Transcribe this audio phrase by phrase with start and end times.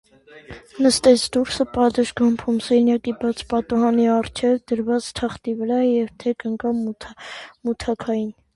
[0.85, 8.29] Նստեց դուրսը, պատշգամբում, սենյակի բաց պատուհանի առջև դրված թախտի վրա և թեք ընկավ մութաքային: